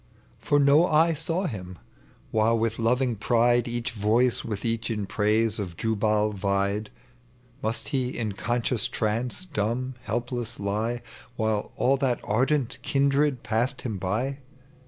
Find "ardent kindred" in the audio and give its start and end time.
12.23-13.43